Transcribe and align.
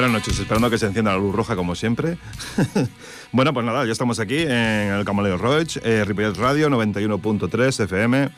Buenas 0.00 0.18
noches, 0.18 0.40
esperando 0.40 0.70
que 0.70 0.78
se 0.78 0.86
encienda 0.86 1.12
la 1.12 1.18
luz 1.18 1.34
roja 1.34 1.54
como 1.54 1.74
siempre. 1.74 2.16
bueno, 3.32 3.52
pues 3.52 3.66
nada, 3.66 3.84
ya 3.84 3.92
estamos 3.92 4.18
aquí 4.18 4.38
en 4.38 4.48
el 4.50 5.04
Camaleo 5.04 5.36
Roach, 5.36 5.76
eh, 5.82 6.06
Ripollet 6.06 6.38
Radio 6.38 6.70
91.3 6.70 7.84
FM. 7.84 8.30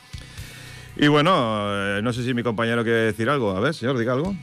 Y 0.96 1.06
bueno, 1.06 1.68
eh, 1.68 2.00
no 2.02 2.12
sé 2.12 2.24
si 2.24 2.34
mi 2.34 2.42
compañero 2.42 2.82
quiere 2.82 3.02
decir 3.02 3.30
algo. 3.30 3.52
A 3.52 3.60
ver, 3.60 3.74
señor, 3.74 3.96
diga 3.96 4.12
algo. 4.12 4.34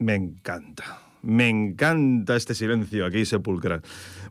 Me 0.00 0.16
encanta. 0.16 0.98
Me 1.22 1.48
encanta 1.48 2.34
este 2.34 2.56
silencio 2.56 3.06
aquí 3.06 3.24
sepulcral. 3.24 3.82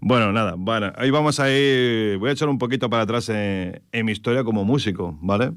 Bueno, 0.01 0.33
nada, 0.33 0.55
bueno, 0.57 0.91
ahí 0.97 1.09
vamos 1.09 1.39
a 1.39 1.49
ir. 1.49 2.17
Voy 2.17 2.31
a 2.31 2.33
echar 2.33 2.49
un 2.49 2.57
poquito 2.57 2.89
para 2.89 3.03
atrás 3.03 3.29
en, 3.29 3.81
en 3.93 4.05
mi 4.05 4.11
historia 4.11 4.43
como 4.43 4.65
músico, 4.65 5.17
¿vale? 5.21 5.53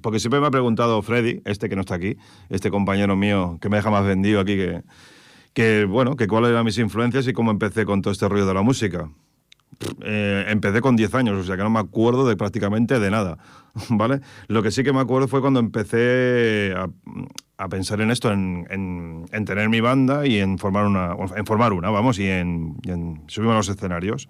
Porque 0.00 0.20
siempre 0.20 0.40
me 0.40 0.46
ha 0.46 0.50
preguntado 0.50 1.00
Freddy, 1.02 1.40
este 1.44 1.68
que 1.68 1.76
no 1.76 1.82
está 1.82 1.94
aquí, 1.94 2.16
este 2.48 2.70
compañero 2.70 3.16
mío 3.16 3.58
que 3.60 3.68
me 3.68 3.76
deja 3.76 3.90
más 3.90 4.04
vendido 4.04 4.40
aquí, 4.40 4.56
que, 5.52 5.84
bueno, 5.84 6.16
que 6.16 6.26
cuáles 6.26 6.50
eran 6.50 6.64
mis 6.64 6.78
influencias 6.78 7.26
y 7.26 7.32
cómo 7.32 7.50
empecé 7.50 7.84
con 7.84 8.02
todo 8.02 8.12
este 8.12 8.28
rollo 8.28 8.46
de 8.46 8.54
la 8.54 8.62
música. 8.62 9.08
Eh, 10.02 10.44
empecé 10.48 10.80
con 10.80 10.94
10 10.94 11.14
años, 11.14 11.36
o 11.36 11.44
sea 11.44 11.56
que 11.56 11.62
no 11.62 11.70
me 11.70 11.80
acuerdo 11.80 12.26
de 12.26 12.36
prácticamente 12.36 12.98
de 13.00 13.10
nada, 13.10 13.38
¿vale? 13.90 14.20
Lo 14.46 14.62
que 14.62 14.70
sí 14.70 14.84
que 14.84 14.92
me 14.92 15.00
acuerdo 15.00 15.26
fue 15.26 15.40
cuando 15.40 15.60
empecé 15.60 16.74
a, 16.76 17.68
pensar 17.68 18.00
en 18.00 18.10
esto, 18.10 18.30
en, 18.30 19.26
tener 19.46 19.68
mi 19.68 19.80
banda 19.80 20.26
y 20.26 20.38
en 20.38 20.58
formar 20.58 20.86
una, 20.86 21.16
en 21.36 21.46
formar 21.46 21.72
una, 21.72 21.90
vamos, 21.90 22.18
y 22.18 22.28
en, 22.28 22.76
y 22.82 22.90
en 22.90 23.22
subirme 23.26 23.52
a 23.52 23.56
los 23.56 23.68
escenarios. 23.68 24.28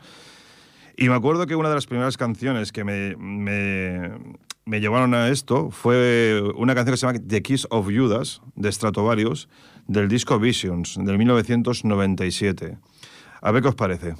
Y 0.96 1.08
me 1.08 1.14
acuerdo 1.14 1.46
que 1.46 1.56
una 1.56 1.68
de 1.68 1.74
las 1.74 1.86
primeras 1.86 2.16
canciones 2.16 2.70
que 2.70 2.84
me, 2.84 3.16
me, 3.16 4.80
llevaron 4.80 5.14
a 5.14 5.28
esto 5.28 5.70
fue 5.70 6.40
una 6.56 6.74
canción 6.74 6.94
que 6.94 6.96
se 6.98 7.06
llama 7.06 7.18
The 7.26 7.42
Kiss 7.42 7.66
of 7.70 7.86
Judas, 7.86 8.42
de 8.54 8.70
Stratovarius, 8.70 9.48
del 9.88 10.08
disco 10.08 10.38
Visions, 10.38 10.96
del 11.00 11.18
1997. 11.18 12.78
A 13.42 13.50
ver 13.50 13.62
qué 13.62 13.68
os 13.68 13.74
parece. 13.74 14.14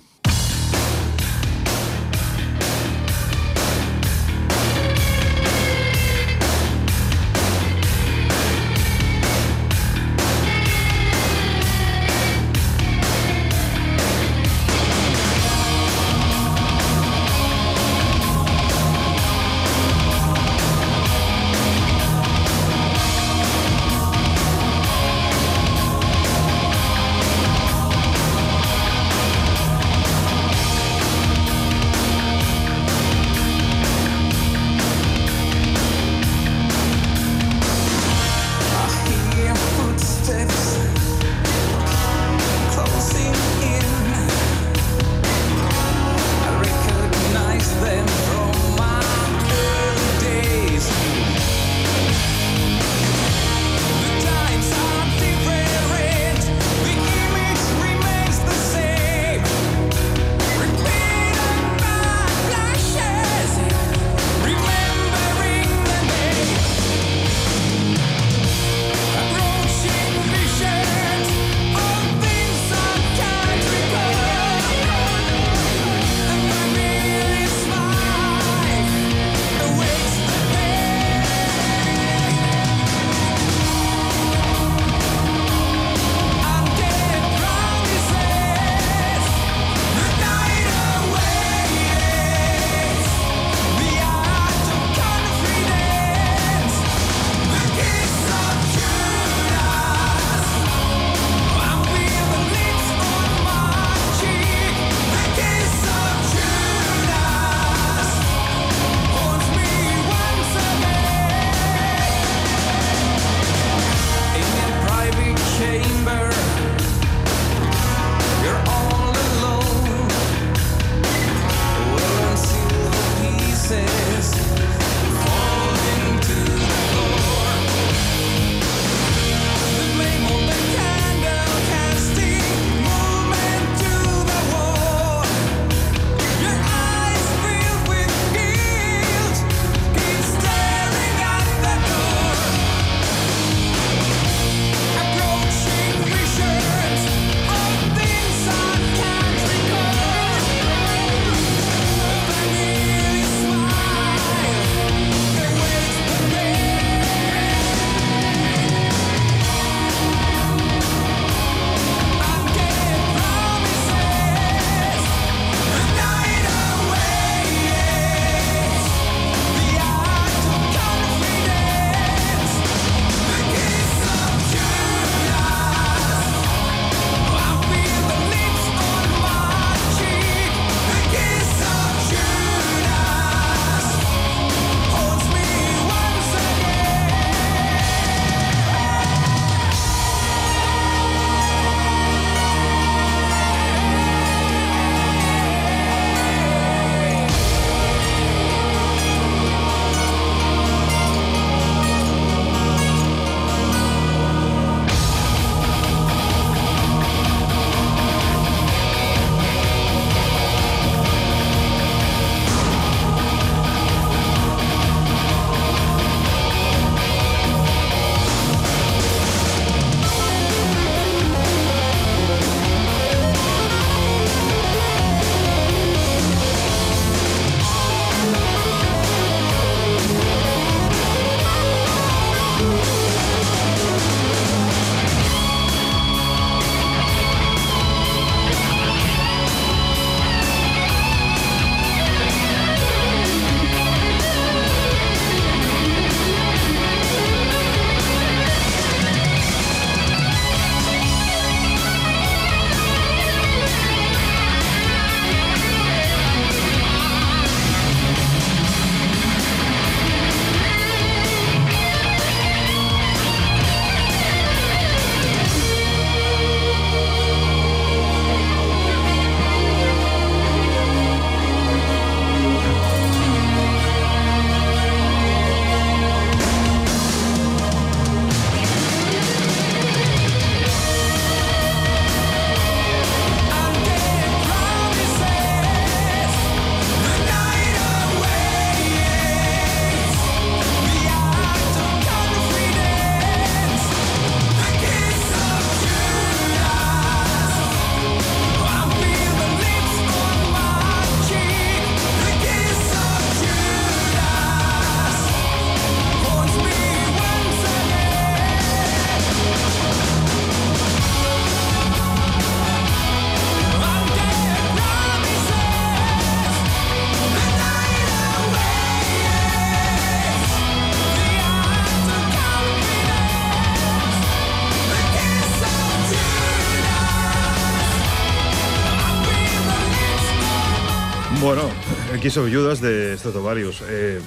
Kiss 332.25 332.39
of 332.39 332.51
Judas 332.51 332.81
de 332.81 333.19
Stratovarius. 333.19 333.83
Eh, 333.87 334.19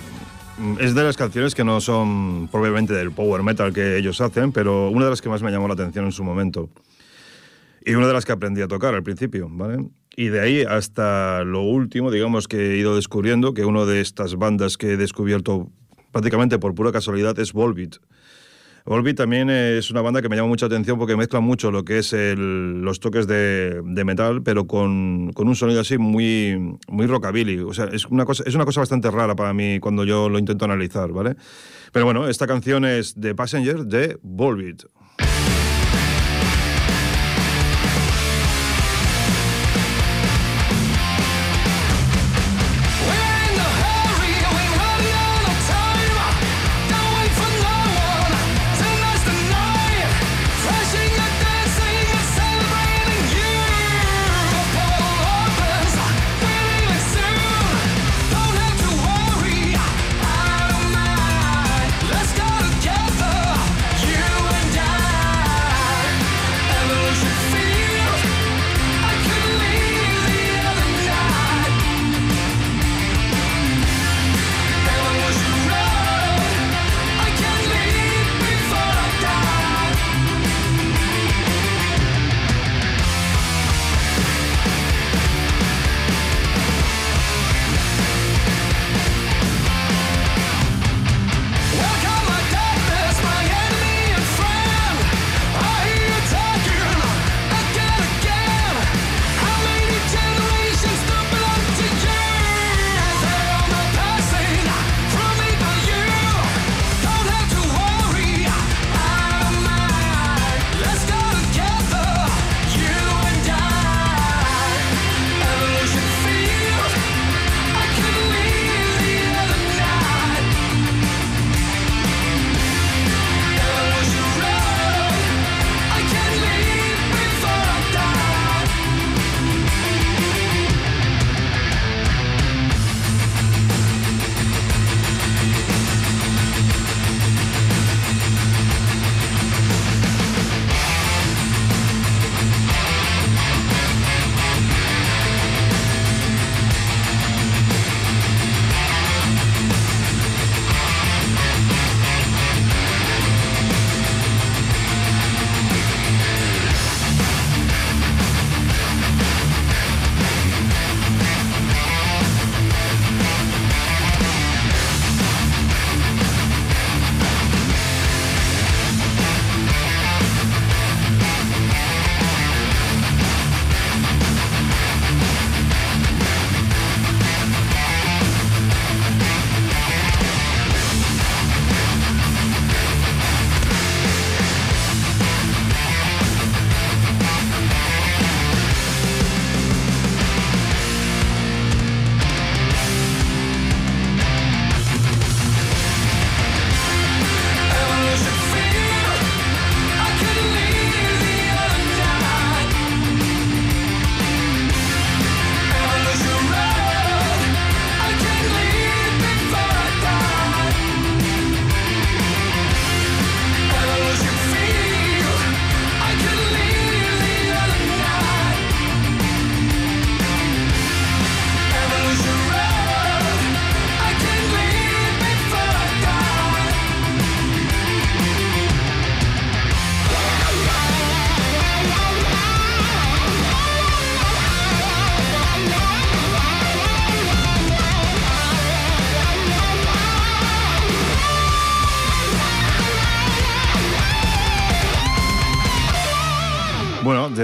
es 0.79 0.93
de 0.93 1.03
las 1.03 1.17
canciones 1.17 1.55
que 1.55 1.63
no 1.63 1.81
son 1.81 2.47
probablemente 2.47 2.93
del 2.93 3.11
power 3.11 3.41
metal 3.41 3.73
que 3.73 3.97
ellos 3.97 4.21
hacen, 4.21 4.51
pero 4.51 4.91
una 4.91 5.05
de 5.05 5.09
las 5.09 5.19
que 5.19 5.29
más 5.29 5.41
me 5.41 5.49
llamó 5.49 5.67
la 5.67 5.73
atención 5.73 6.05
en 6.05 6.11
su 6.11 6.23
momento. 6.23 6.69
Y 7.83 7.95
una 7.95 8.05
de 8.05 8.13
las 8.13 8.23
que 8.23 8.33
aprendí 8.33 8.61
a 8.61 8.67
tocar 8.67 8.93
al 8.93 9.01
principio, 9.01 9.47
¿vale? 9.49 9.83
Y 10.15 10.27
de 10.27 10.39
ahí 10.39 10.61
hasta 10.61 11.43
lo 11.43 11.63
último, 11.63 12.11
digamos, 12.11 12.47
que 12.47 12.75
he 12.75 12.77
ido 12.77 12.95
descubriendo, 12.95 13.55
que 13.55 13.65
una 13.65 13.83
de 13.85 13.99
estas 13.99 14.35
bandas 14.35 14.77
que 14.77 14.91
he 14.91 14.97
descubierto 14.97 15.71
prácticamente 16.11 16.59
por 16.59 16.75
pura 16.75 16.91
casualidad 16.91 17.39
es 17.39 17.51
Volbeat. 17.51 17.95
Volbeat 18.87 19.17
también 19.17 19.49
es 19.49 19.91
una 19.91 20.01
banda 20.01 20.21
que 20.21 20.29
me 20.29 20.37
llama 20.37 20.47
mucha 20.47 20.67
atención 20.67 20.97
porque 20.97 21.17
mezcla 21.17 21.41
mucho 21.41 21.71
lo 21.71 21.83
que 21.83 21.97
es 21.97 22.13
los 22.13 23.01
toques 23.01 23.27
de, 23.27 23.81
metal, 23.83 24.41
pero 24.43 24.65
con, 24.65 25.33
con, 25.33 25.49
un 25.49 25.55
sonido 25.57 25.81
así 25.81 25.97
muy, 25.97 26.77
muy 26.87 27.05
rockabilly. 27.05 27.59
O 27.59 27.73
sea, 27.73 27.89
es 27.91 28.05
una, 28.05 28.23
cosa, 28.23 28.43
es 28.45 28.55
una 28.55 28.63
cosa 28.63 28.79
bastante 28.79 29.11
rara 29.11 29.35
para 29.35 29.53
mí 29.53 29.81
cuando 29.81 30.05
yo 30.05 30.29
lo 30.29 30.39
intento 30.39 30.63
analizar, 30.63 31.11
¿vale? 31.11 31.35
Pero 31.91 32.05
bueno, 32.05 32.29
esta 32.29 32.47
canción 32.47 32.85
es 32.85 33.13
The 33.19 33.35
Passenger 33.35 33.85
de 33.85 34.17
Volbeat. 34.21 34.85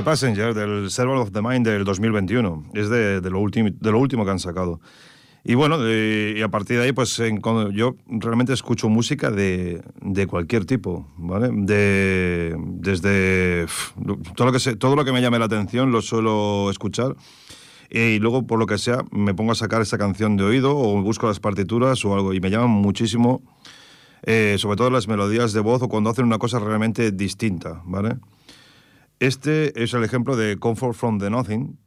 Passenger, 0.01 0.53
del 0.53 0.89
Server 0.89 1.17
of 1.17 1.31
the 1.31 1.41
Mind 1.41 1.67
del 1.67 1.83
2021. 1.83 2.71
Es 2.73 2.89
de, 2.89 3.21
lo, 3.29 3.39
último, 3.39 3.69
de 3.71 3.91
lo 3.91 3.99
último 3.99 4.25
que 4.25 4.31
han 4.31 4.39
sacado. 4.39 4.79
Y 5.45 5.55
bueno, 5.55 5.77
y 5.89 6.41
a 6.41 6.47
partir 6.47 6.77
de 6.77 6.85
ahí, 6.85 6.91
pues 6.93 7.21
yo 7.73 7.95
realmente 8.07 8.53
escucho 8.53 8.87
música 8.87 9.29
de, 9.29 9.83
de 10.01 10.25
cualquier 10.25 10.63
tipo, 10.63 11.05
¿vale? 11.17 11.49
De, 11.51 12.55
desde 12.57 13.65
todo, 14.35 14.49
lo 14.49 14.57
que 14.57 14.75
todo 14.77 14.95
lo 14.95 15.03
que 15.03 15.11
me 15.11 15.21
llame 15.21 15.39
la 15.39 15.45
atención 15.45 15.91
lo 15.91 16.01
suelo 16.01 16.69
escuchar. 16.71 17.15
Y 17.89 18.19
luego, 18.19 18.47
por 18.47 18.57
lo 18.57 18.65
que 18.65 18.77
sea, 18.77 19.03
me 19.11 19.33
pongo 19.33 19.51
a 19.51 19.55
sacar 19.55 19.81
esa 19.81 19.97
canción 19.97 20.37
de 20.37 20.45
oído 20.45 20.77
o 20.77 21.01
busco 21.01 21.27
las 21.27 21.41
partituras 21.41 22.03
o 22.05 22.15
algo. 22.15 22.33
Y 22.33 22.39
me 22.39 22.49
llaman 22.49 22.69
muchísimo, 22.69 23.43
eh, 24.23 24.55
sobre 24.57 24.77
todo 24.77 24.89
las 24.89 25.09
melodías 25.09 25.51
de 25.51 25.59
voz 25.59 25.81
o 25.81 25.89
cuando 25.89 26.09
hacen 26.09 26.25
una 26.25 26.37
cosa 26.37 26.57
realmente 26.57 27.11
distinta, 27.11 27.81
¿vale? 27.85 28.15
Este 29.23 29.81
es 29.81 29.93
el 29.93 30.03
ejemplo 30.03 30.35
de 30.35 30.57
Comfort 30.57 30.95
from 30.95 31.17
the 31.17 31.29
Nothing 31.29 31.77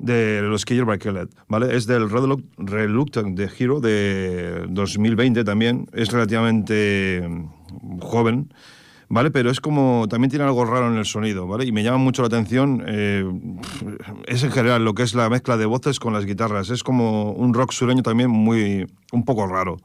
de 0.00 0.42
los 0.42 0.64
Killer 0.64 0.84
by 0.84 0.98
Kellet, 0.98 1.30
¿vale? 1.46 1.76
Es 1.76 1.86
del 1.86 2.10
Reluctant 2.10 3.38
de 3.38 3.48
Hero 3.56 3.78
de 3.78 4.66
2020 4.70 5.44
también. 5.44 5.86
Es 5.92 6.10
relativamente 6.10 7.22
mm, 7.28 8.00
joven, 8.00 8.52
¿vale? 9.08 9.30
Pero 9.30 9.52
es 9.52 9.60
como, 9.60 10.08
también 10.10 10.30
tiene 10.30 10.46
algo 10.46 10.64
raro 10.64 10.90
en 10.90 10.98
el 10.98 11.04
sonido, 11.04 11.46
¿vale? 11.46 11.64
Y 11.64 11.70
me 11.70 11.84
llama 11.84 11.98
mucho 11.98 12.22
la 12.22 12.26
atención, 12.26 12.82
eh, 12.88 13.24
es 14.26 14.42
en 14.42 14.50
general 14.50 14.84
lo 14.84 14.94
que 14.94 15.04
es 15.04 15.14
la 15.14 15.30
mezcla 15.30 15.56
de 15.56 15.66
voces 15.66 16.00
con 16.00 16.12
las 16.12 16.26
guitarras, 16.26 16.70
es 16.70 16.82
como 16.82 17.30
un 17.30 17.54
rock 17.54 17.70
sureño 17.70 18.02
también 18.02 18.30
muy, 18.30 18.84
un 19.12 19.24
poco 19.24 19.46
raro. 19.46 19.76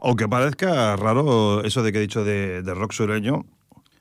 Aunque 0.00 0.28
parezca 0.28 0.96
raro 0.96 1.62
eso 1.64 1.82
de 1.82 1.92
que 1.92 1.98
he 1.98 2.00
dicho 2.00 2.24
de, 2.24 2.62
rock 2.74 2.92
sureño, 2.92 3.44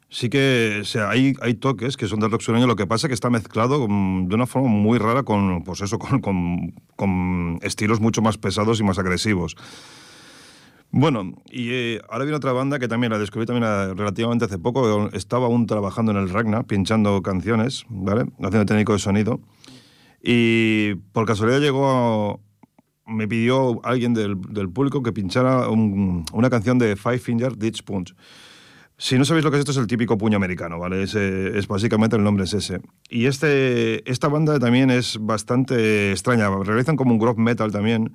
sí 0.10 0.30
que 0.30 0.82
hay, 1.08 1.54
toques 1.56 1.96
que 1.96 2.08
son 2.08 2.20
de 2.20 2.28
rock 2.28 2.42
sureño, 2.42 2.66
lo 2.66 2.76
que 2.76 2.88
pasa 2.88 3.08
es 3.08 3.10
que 3.10 3.14
está 3.14 3.30
mezclado 3.30 3.80
de 3.80 4.36
una 4.36 4.48
forma 4.48 4.68
muy 4.68 4.98
rara 4.98 5.24
con, 5.24 5.64
pues 5.64 5.82
eso, 5.82 6.00
con, 6.00 7.60
estilos 7.62 8.00
mucho 8.00 8.22
más 8.22 8.38
pesados 8.38 8.80
y 8.80 8.84
más 8.84 8.98
agresivos. 8.98 9.56
Bueno, 10.94 11.36
y 11.50 11.70
eh, 11.72 12.02
ahora 12.10 12.26
viene 12.26 12.36
otra 12.36 12.52
banda 12.52 12.78
que 12.78 12.90
también 12.90 13.14
la 13.14 13.20
descubrí 13.20 13.46
también 13.46 13.64
eh, 13.64 13.94
relativamente 13.94 14.44
hace 14.44 14.58
poco. 14.58 15.08
Estaba 15.14 15.46
aún 15.46 15.66
trabajando 15.66 16.12
en 16.12 16.18
el 16.18 16.30
Ragna, 16.30 16.64
pinchando 16.64 17.22
canciones, 17.22 17.86
¿vale? 17.88 18.26
Haciendo 18.40 18.66
técnico 18.66 18.92
de 18.92 19.00
sonido. 19.00 19.40
Y 20.22 20.96
por 21.14 21.26
casualidad 21.26 21.62
llegó 21.62 22.42
me 23.12 23.28
pidió 23.28 23.84
alguien 23.86 24.14
del, 24.14 24.38
público 24.70 25.04
que 25.04 25.12
pinchara 25.12 25.70
una 25.70 26.50
canción 26.50 26.80
de 26.80 26.96
Five 26.96 27.20
Finger 27.20 27.58
Ditch 27.58 27.84
Punch. 27.84 28.16
Si 28.98 29.18
no 29.18 29.26
sabéis 29.26 29.44
lo 29.44 29.50
que 29.50 29.58
es 29.58 29.62
esto, 29.62 29.72
es 29.72 29.78
el 29.78 29.88
típico 29.88 30.16
puño 30.16 30.38
americano, 30.38 30.78
¿vale? 30.78 31.02
Es, 31.02 31.68
básicamente 31.68 32.16
el 32.16 32.24
nombre 32.24 32.44
es 32.44 32.54
ese. 32.54 32.82
Y 33.10 33.26
este, 33.26 34.08
esta 34.10 34.28
banda 34.28 34.60
también 34.60 34.92
es 34.92 35.18
bastante 35.20 36.12
extraña. 36.12 36.50
Realizan 36.64 36.98
como 36.98 37.12
un 37.12 37.18
groove 37.18 37.40
metal 37.40 37.72
también 37.72 38.14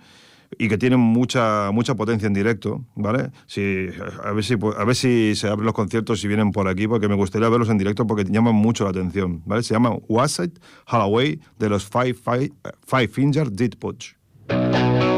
y 0.59 0.69
que 0.69 0.79
tienen 0.79 1.01
mucha, 1.01 1.71
mucha 1.73 1.97
potencia 1.97 2.27
en 2.27 2.35
directo, 2.35 2.85
¿vale? 2.95 3.31
Si, 3.47 3.89
a, 4.23 4.31
ver 4.31 4.45
si, 4.45 4.55
a 4.55 4.85
ver 4.85 4.95
si 4.95 5.35
se 5.35 5.49
abren 5.49 5.67
los 5.67 5.75
conciertos 5.75 6.23
y 6.23 6.29
vienen 6.29 6.53
por 6.53 6.69
aquí, 6.69 6.87
porque 6.87 7.09
me 7.09 7.17
gustaría 7.17 7.49
verlos 7.49 7.69
en 7.69 7.79
directo 7.79 8.07
porque 8.07 8.25
llaman 8.25 8.55
mucho 8.55 8.85
la 8.85 8.91
atención, 8.91 9.43
¿vale? 9.45 9.65
Se 9.65 9.75
llama 9.75 9.91
Wasite 10.09 10.61
Holloway 10.87 11.41
de 11.59 11.69
los 11.69 11.85
Five, 11.85 12.15
Five, 12.15 12.53
Five 12.87 13.09
Finger 13.09 13.51
Dead 13.51 13.71
Punch. 13.77 14.17
Música 14.49 15.16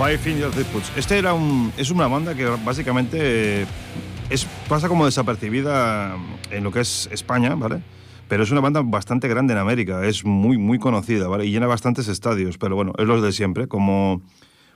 Five 0.00 0.16
Fingers 0.16 0.56
Dead 0.56 0.66
Este 0.96 1.18
era 1.18 1.34
un, 1.34 1.74
es 1.76 1.90
una 1.90 2.06
banda 2.06 2.34
que 2.34 2.46
básicamente 2.64 3.66
es, 4.30 4.46
pasa 4.66 4.88
como 4.88 5.04
desapercibida 5.04 6.16
en 6.50 6.64
lo 6.64 6.72
que 6.72 6.80
es 6.80 7.10
España, 7.12 7.54
¿vale? 7.54 7.82
Pero 8.26 8.42
es 8.42 8.50
una 8.50 8.62
banda 8.62 8.80
bastante 8.82 9.28
grande 9.28 9.52
en 9.52 9.58
América, 9.58 10.06
es 10.06 10.24
muy, 10.24 10.56
muy 10.56 10.78
conocida, 10.78 11.28
¿vale? 11.28 11.44
Y 11.44 11.50
llena 11.50 11.66
bastantes 11.66 12.08
estadios, 12.08 12.56
pero 12.56 12.76
bueno, 12.76 12.94
es 12.96 13.06
lo 13.06 13.20
de 13.20 13.30
siempre. 13.30 13.68
Como 13.68 14.22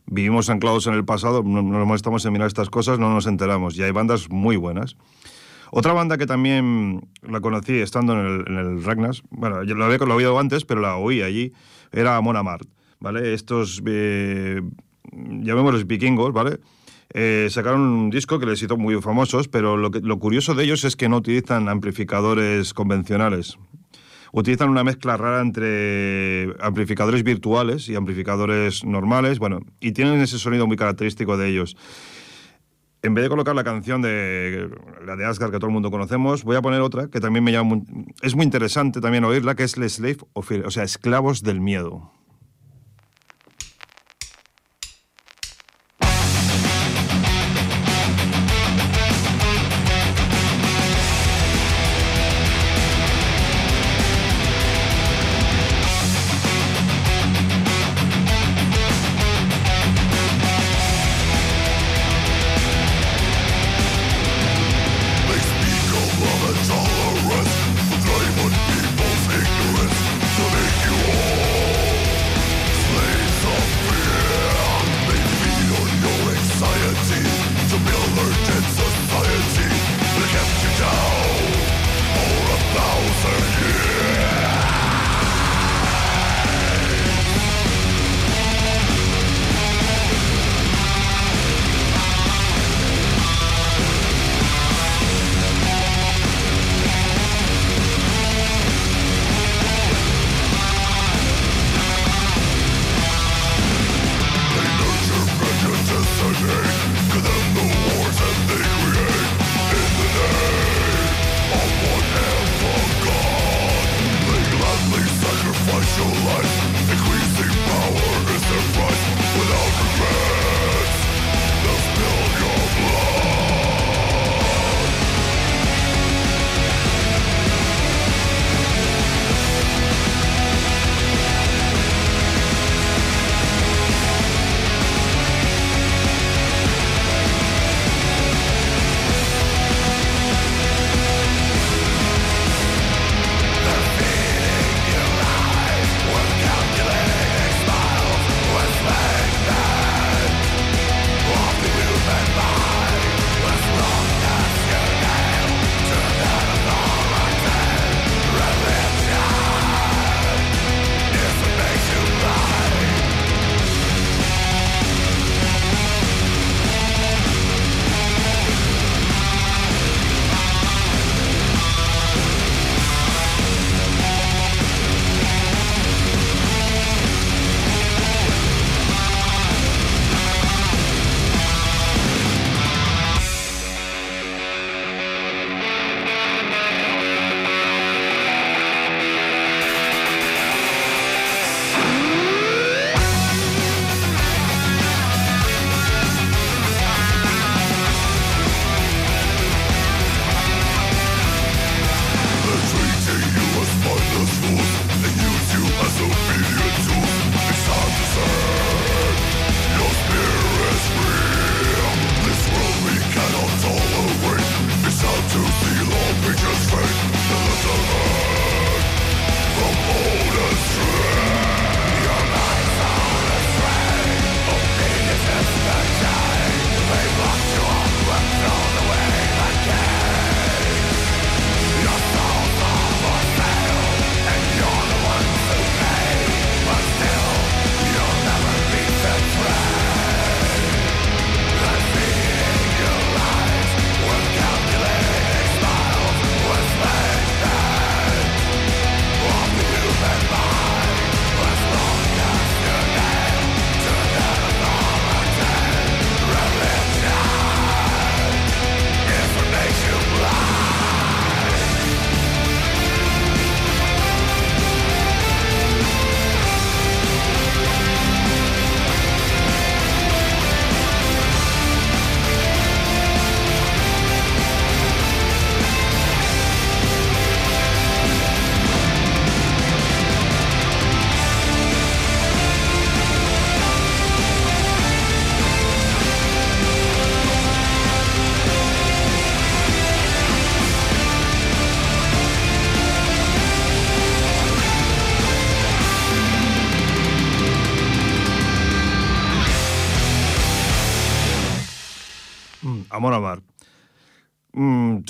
vivimos 0.04 0.50
anclados 0.50 0.86
en 0.88 0.92
el 0.92 1.06
pasado, 1.06 1.42
no 1.42 1.62
nos 1.62 1.86
molestamos 1.86 2.22
en 2.26 2.32
mirar 2.34 2.48
estas 2.48 2.68
cosas, 2.68 2.98
no 2.98 3.08
nos 3.08 3.26
enteramos. 3.26 3.78
Y 3.78 3.82
hay 3.82 3.92
bandas 3.92 4.28
muy 4.28 4.56
buenas. 4.56 4.98
Otra 5.70 5.94
banda 5.94 6.18
que 6.18 6.26
también 6.26 7.08
la 7.22 7.40
conocí 7.40 7.78
estando 7.78 8.12
en 8.12 8.26
el, 8.26 8.44
en 8.46 8.58
el 8.58 8.84
Ragnas, 8.84 9.22
bueno, 9.30 9.64
yo 9.64 9.74
lo 9.74 9.86
había, 9.86 9.96
lo 9.96 10.12
había 10.12 10.28
oído 10.28 10.38
antes, 10.38 10.66
pero 10.66 10.82
la 10.82 10.96
oí 10.96 11.22
allí, 11.22 11.54
era 11.92 12.20
Mona 12.20 12.42
Mart, 12.42 12.68
¿vale? 13.00 13.32
Estos 13.32 13.82
eh, 13.86 14.60
los 15.12 15.86
vikingos, 15.86 16.32
¿vale? 16.32 16.58
Eh, 17.12 17.48
sacaron 17.50 17.80
un 17.80 18.10
disco 18.10 18.38
que 18.38 18.46
les 18.46 18.62
hizo 18.62 18.76
muy 18.76 19.00
famosos, 19.00 19.48
pero 19.48 19.76
lo 19.76 20.18
curioso 20.18 20.54
de 20.54 20.64
ellos 20.64 20.84
es 20.84 20.96
que 20.96 21.08
no 21.08 21.18
utilizan 21.18 21.68
amplificadores 21.68 22.74
convencionales. 22.74 23.58
Utilizan 24.36 24.68
una 24.68 24.82
mezcla 24.82 25.16
rara 25.16 25.40
entre 25.40 26.52
amplificadores 26.60 27.22
virtuales 27.22 27.88
y 27.88 27.94
amplificadores 27.94 28.84
normales, 28.84 29.38
bueno, 29.38 29.60
y 29.78 29.92
tienen 29.92 30.20
ese 30.20 30.40
sonido 30.40 30.66
muy 30.66 30.76
característico 30.76 31.36
de 31.36 31.50
ellos. 31.50 31.76
En 33.02 33.14
vez 33.14 33.22
de 33.22 33.28
colocar 33.28 33.54
la 33.54 33.62
canción 33.62 34.02
de 34.02 34.68
la 35.06 35.14
de 35.14 35.24
Asgard 35.24 35.52
que 35.52 35.58
todo 35.58 35.68
el 35.68 35.72
mundo 35.72 35.92
conocemos, 35.92 36.42
voy 36.42 36.56
a 36.56 36.62
poner 36.62 36.80
otra 36.80 37.06
que 37.06 37.20
también 37.20 37.44
me 37.44 37.52
llama 37.52 37.82
es 38.22 38.34
muy 38.34 38.44
interesante 38.44 39.00
también 39.00 39.22
oírla, 39.22 39.54
que 39.54 39.62
es 39.62 39.74
The 39.74 39.88
Slave 39.88 40.18
of 40.32 40.48
Fear, 40.48 40.66
o 40.66 40.70
sea, 40.72 40.82
Esclavos 40.82 41.44
del 41.44 41.60
Miedo. 41.60 42.10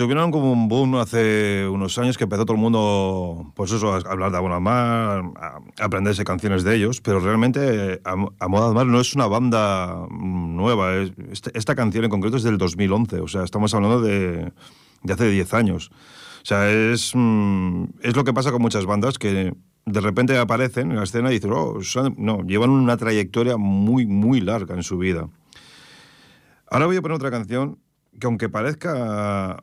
Tuvieron 0.05 0.31
como 0.31 0.53
un 0.53 0.69
boom 0.69 0.97
hace 0.97 1.67
unos 1.67 1.97
años 1.97 2.19
que 2.19 2.25
empezó 2.25 2.45
todo 2.45 2.57
el 2.57 2.61
mundo, 2.61 3.53
pues 3.55 3.73
eso, 3.73 3.95
a 3.95 3.97
hablar 3.99 4.31
de 4.31 4.37
Amor 4.37 4.61
Mar, 4.61 5.23
a 5.35 5.61
aprenderse 5.83 6.25
canciones 6.25 6.63
de 6.63 6.77
ellos, 6.77 7.01
pero 7.01 7.21
realmente 7.21 8.03
Amor 8.05 8.75
Mar 8.75 8.87
no 8.87 9.01
es 9.01 9.15
una 9.15 9.27
banda 9.27 10.07
nueva. 10.11 10.95
Este, 11.31 11.57
esta, 11.57 11.75
canción 11.75 12.05
en 12.05 12.11
concreto 12.11 12.37
es 12.37 12.43
del 12.43 12.59
2011, 12.59 13.21
o 13.21 13.29
sea, 13.29 13.45
estamos 13.45 13.73
hablando 13.73 14.03
de, 14.03 14.53
de 15.03 15.13
hace 15.13 15.31
10 15.31 15.55
años. 15.55 15.91
O 16.43 16.47
sea, 16.47 16.71
es, 16.71 17.13
mm, 17.15 17.85
es 18.03 18.15
lo 18.15 18.25
que 18.25 18.35
pasa 18.35 18.53
con 18.53 18.61
muchas 18.61 18.85
bandas 18.85 19.17
que 19.17 19.55
de 19.87 20.01
repente 20.03 20.37
aparecen 20.37 20.91
en 20.91 20.99
la 20.99 21.05
escena 21.05 21.31
y 21.31 21.35
dicen, 21.37 21.53
oh, 21.55 21.79
no, 22.19 22.43
llevan 22.43 22.69
una 22.69 22.99
trayectoria 22.99 23.57
muy, 23.57 24.05
muy 24.05 24.43
larga 24.43 24.75
en 24.75 24.83
su 24.83 24.99
vida. 24.99 25.31
Ahora 26.71 26.85
voy 26.85 26.97
a 26.99 27.01
poner 27.01 27.17
otra 27.17 27.31
canción 27.31 27.79
que 28.21 28.27
aunque 28.27 28.51
parezca 28.51 29.63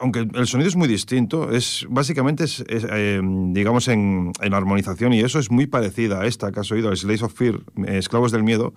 aunque 0.00 0.20
el 0.20 0.46
sonido 0.46 0.68
es 0.68 0.76
muy 0.76 0.88
distinto, 0.88 1.52
es 1.52 1.86
básicamente, 1.90 2.44
es, 2.44 2.64
eh, 2.68 3.20
digamos, 3.22 3.86
en, 3.86 4.32
en, 4.40 4.54
armonización 4.54 5.12
y 5.12 5.20
eso 5.20 5.38
es 5.38 5.50
muy 5.50 5.66
parecida 5.66 6.22
a 6.22 6.26
esta 6.26 6.50
que 6.50 6.60
has 6.60 6.72
oído, 6.72 6.94
Slaves 6.96 7.22
of 7.22 7.34
Fear, 7.34 7.60
Esclavos 7.86 8.32
del 8.32 8.42
Miedo, 8.42 8.72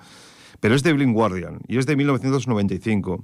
pero 0.59 0.75
es 0.75 0.83
de 0.83 0.91
Blind 0.91 1.13
Guardian 1.13 1.61
y 1.65 1.77
es 1.77 1.85
de 1.85 1.95
1995, 1.95 3.23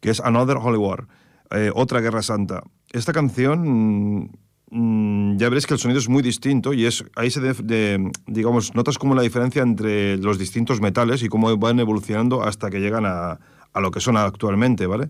que 0.00 0.10
es 0.10 0.20
Another 0.20 0.56
Holy 0.60 0.78
War, 0.78 1.06
eh, 1.52 1.70
Otra 1.72 2.00
Guerra 2.00 2.22
Santa. 2.22 2.64
Esta 2.92 3.12
canción, 3.12 4.32
mm, 4.70 5.36
ya 5.36 5.48
veréis 5.48 5.68
que 5.68 5.74
el 5.74 5.80
sonido 5.80 6.00
es 6.00 6.08
muy 6.08 6.24
distinto 6.24 6.72
y 6.72 6.86
es 6.86 7.04
ahí 7.14 7.30
se, 7.30 7.40
de, 7.40 8.10
digamos, 8.26 8.74
notas 8.74 8.98
como 8.98 9.14
la 9.14 9.22
diferencia 9.22 9.62
entre 9.62 10.16
los 10.16 10.40
distintos 10.40 10.80
metales 10.80 11.22
y 11.22 11.28
cómo 11.28 11.56
van 11.56 11.78
evolucionando 11.78 12.42
hasta 12.42 12.68
que 12.68 12.80
llegan 12.80 13.06
a, 13.06 13.38
a 13.72 13.80
lo 13.80 13.92
que 13.92 14.00
son 14.00 14.16
actualmente, 14.16 14.86
¿vale? 14.86 15.08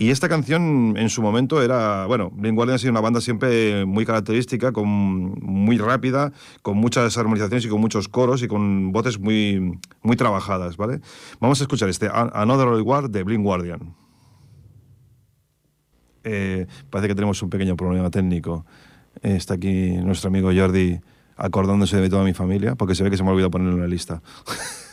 Y 0.00 0.10
esta 0.10 0.28
canción 0.28 0.94
en 0.96 1.08
su 1.08 1.22
momento 1.22 1.60
era, 1.60 2.06
bueno, 2.06 2.30
Blind 2.30 2.54
Guardian 2.54 2.76
ha 2.76 2.78
sido 2.78 2.92
una 2.92 3.00
banda 3.00 3.20
siempre 3.20 3.84
muy 3.84 4.06
característica, 4.06 4.70
con, 4.70 4.86
muy 4.86 5.76
rápida, 5.76 6.32
con 6.62 6.76
muchas 6.76 7.18
armonizaciones 7.18 7.64
y 7.64 7.68
con 7.68 7.80
muchos 7.80 8.06
coros 8.06 8.44
y 8.44 8.46
con 8.46 8.92
voces 8.92 9.18
muy, 9.18 9.76
muy 10.02 10.14
trabajadas, 10.14 10.76
¿vale? 10.76 11.00
Vamos 11.40 11.60
a 11.60 11.64
escuchar 11.64 11.88
este 11.88 12.08
Another 12.12 12.68
Old 12.68 12.86
War 12.86 13.10
de 13.10 13.24
Blind 13.24 13.42
Guardian. 13.42 13.96
Eh, 16.22 16.68
parece 16.90 17.08
que 17.08 17.16
tenemos 17.16 17.42
un 17.42 17.50
pequeño 17.50 17.74
problema 17.74 18.08
técnico. 18.08 18.64
está 19.20 19.54
aquí 19.54 19.96
nuestro 19.96 20.28
amigo 20.28 20.52
Jordi 20.54 21.00
acordándose 21.36 21.96
de 21.96 22.08
toda 22.08 22.22
mi 22.22 22.34
familia, 22.34 22.76
porque 22.76 22.94
se 22.94 23.02
ve 23.02 23.10
que 23.10 23.16
se 23.16 23.24
me 23.24 23.30
ha 23.30 23.32
olvidado 23.32 23.50
ponerlo 23.50 23.74
en 23.74 23.80
la 23.80 23.88
lista. 23.88 24.22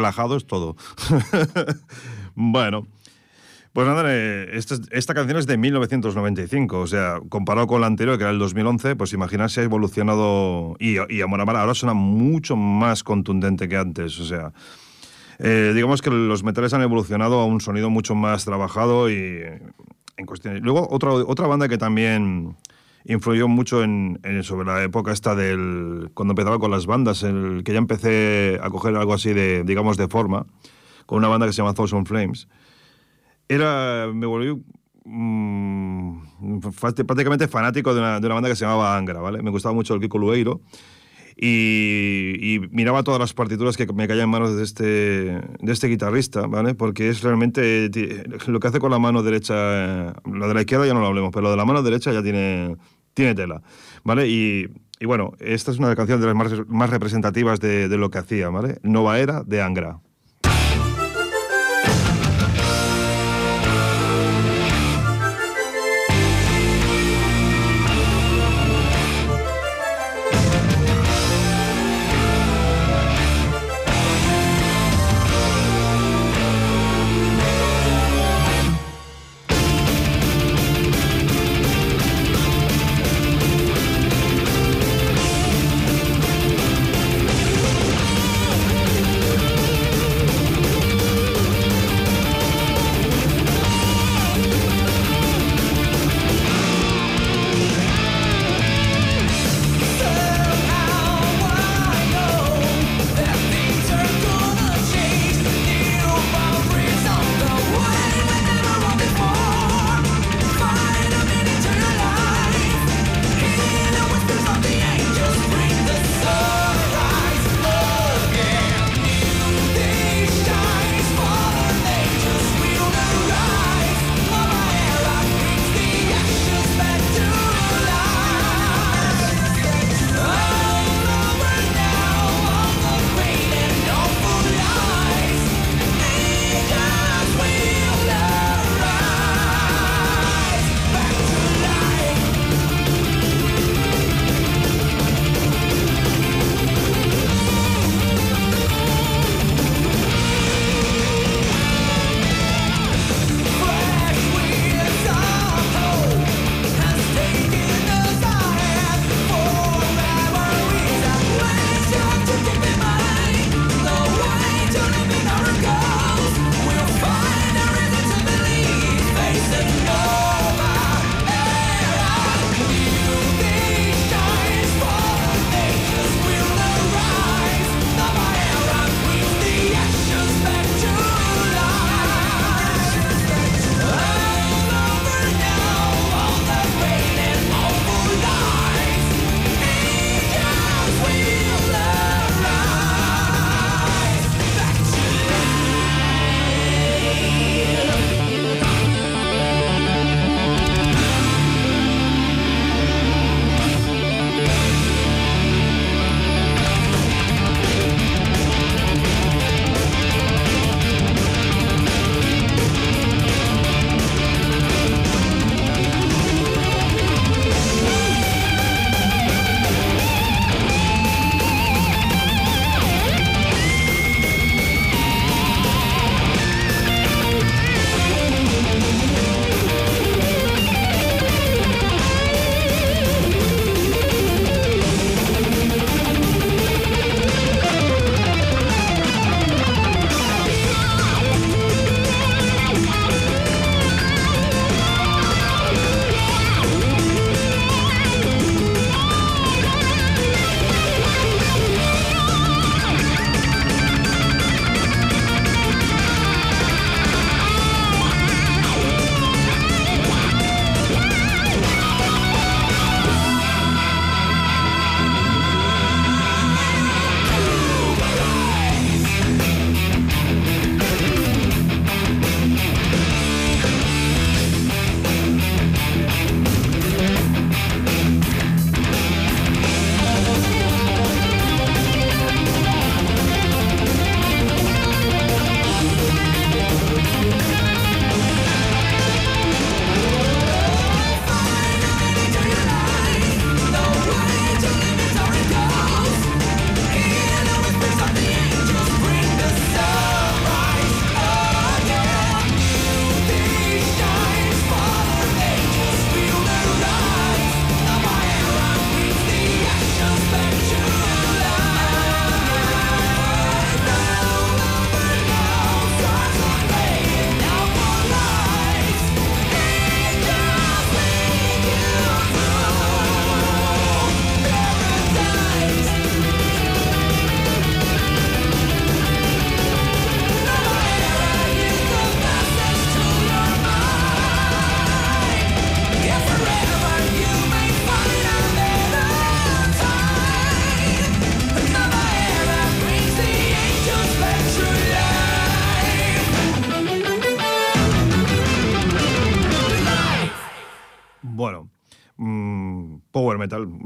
menos 0.00 0.16
relajados, 0.16 0.46
todo. 0.46 0.76
bueno. 2.34 2.86
Pues 3.72 3.86
nada, 3.86 4.02
eh, 4.08 4.48
esta, 4.54 4.74
esta, 4.90 5.14
canción 5.14 5.38
es 5.38 5.46
de 5.46 5.56
1995, 5.56 6.80
o 6.80 6.86
sea, 6.88 7.20
comparado 7.28 7.68
con 7.68 7.80
la 7.80 7.86
anterior, 7.86 8.18
que 8.18 8.24
era 8.24 8.32
el 8.32 8.40
2011, 8.40 8.96
pues 8.96 9.12
imaginarse 9.12 9.60
ha 9.60 9.64
evolucionado 9.64 10.74
y, 10.80 10.96
y 11.08 11.20
Amor 11.20 11.40
Amar 11.40 11.54
ahora 11.54 11.74
suena 11.74 11.94
mucho 11.94 12.56
más 12.56 13.04
contundente 13.04 13.68
que 13.68 13.76
antes, 13.76 14.18
o 14.18 14.24
sea, 14.24 14.52
eh, 15.38 15.70
digamos 15.72 16.02
que 16.02 16.10
los 16.10 16.42
metales 16.42 16.74
han 16.74 16.82
evolucionado 16.82 17.38
a 17.38 17.46
un 17.46 17.60
sonido 17.60 17.90
mucho 17.90 18.16
más 18.16 18.44
trabajado 18.44 19.08
y 19.08 19.40
en 20.16 20.26
cuestiones. 20.26 20.62
Luego, 20.62 20.88
otra, 20.90 21.12
otra 21.12 21.46
banda 21.46 21.68
que 21.68 21.78
también 21.78 22.56
influyó 23.04 23.48
mucho 23.48 23.82
en, 23.82 24.18
sobre 24.42 24.66
la 24.66 24.82
época 24.82 25.12
esta 25.12 25.34
del 25.34 26.10
cuando 26.14 26.32
empezaba 26.32 26.58
con 26.58 26.70
las 26.70 26.86
bandas, 26.86 27.22
el 27.22 27.62
que 27.64 27.72
ya 27.72 27.78
empecé 27.78 28.58
a 28.62 28.70
coger 28.70 28.96
algo 28.96 29.14
así 29.14 29.32
de, 29.32 29.64
digamos, 29.64 29.96
de 29.96 30.08
forma, 30.08 30.46
con 31.06 31.18
una 31.18 31.28
banda 31.28 31.46
que 31.46 31.52
se 31.52 31.58
llama 31.58 31.74
Thousand 31.74 32.06
Flames 32.06 32.48
era, 33.50 34.08
me 34.14 34.26
volví 34.26 34.62
mm, 35.04 36.60
prácticamente 36.80 37.48
fanático 37.48 37.92
de 37.92 38.00
una, 38.00 38.20
de 38.20 38.26
una, 38.26 38.34
banda 38.36 38.48
que 38.48 38.54
se 38.54 38.64
llamaba 38.64 38.96
Angra, 38.96 39.20
¿vale? 39.20 39.42
Me 39.42 39.50
gustaba 39.50 39.74
mucho 39.74 39.94
el 39.94 40.00
Kiko 40.00 40.18
Lueiro 40.18 40.60
y, 41.36 42.60
miraba 42.70 43.02
todas 43.02 43.20
las 43.20 43.34
partituras 43.34 43.76
que 43.76 43.86
me 43.92 44.06
caían 44.08 44.24
en 44.24 44.30
manos 44.30 44.56
de 44.56 44.62
este, 44.62 44.84
de 44.84 45.72
este 45.72 45.88
guitarrista, 45.88 46.46
¿vale? 46.46 46.74
Porque 46.74 47.08
es 47.08 47.22
realmente 47.22 47.90
lo 48.46 48.60
que 48.60 48.68
hace 48.68 48.78
con 48.78 48.90
la 48.90 48.98
mano 48.98 49.22
derecha, 49.22 50.14
lo 50.24 50.48
de 50.48 50.54
la 50.54 50.60
izquierda 50.60 50.86
ya 50.86 50.94
no 50.94 51.00
lo 51.00 51.06
hablemos, 51.06 51.30
pero 51.32 51.42
lo 51.42 51.50
de 51.50 51.56
la 51.56 51.64
mano 51.64 51.82
derecha 51.82 52.12
ya 52.12 52.22
tiene, 52.22 52.76
tiene 53.14 53.34
tela, 53.34 53.62
¿vale? 54.04 54.28
Y, 54.28 54.68
y 54.98 55.06
bueno, 55.06 55.32
esta 55.40 55.70
es 55.70 55.78
una 55.78 55.88
de 55.88 55.92
las 55.92 55.96
canciones 55.96 56.20
de 56.20 56.26
las 56.26 56.36
más, 56.36 56.68
más 56.68 56.90
representativas 56.90 57.60
de, 57.60 57.88
de 57.88 57.96
lo 57.96 58.10
que 58.10 58.18
hacía, 58.18 58.50
¿vale? 58.50 58.78
Nova 58.82 59.18
Era 59.18 59.42
de 59.42 59.62
Angra. 59.62 60.00